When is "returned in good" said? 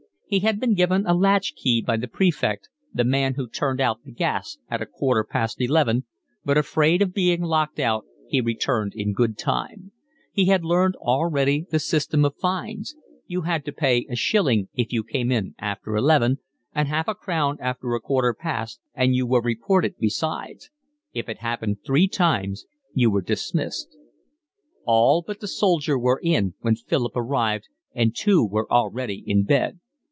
8.39-9.37